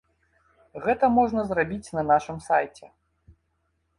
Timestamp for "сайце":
2.47-2.85